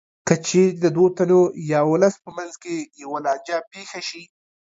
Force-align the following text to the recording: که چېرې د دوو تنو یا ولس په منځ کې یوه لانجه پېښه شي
که 0.27 0.35
چېرې 0.45 0.79
د 0.83 0.85
دوو 0.95 1.07
تنو 1.17 1.41
یا 1.71 1.79
ولس 1.91 2.15
په 2.23 2.29
منځ 2.37 2.53
کې 2.63 2.75
یوه 3.01 3.17
لانجه 3.25 3.57
پېښه 3.71 3.99
شي 4.09 4.23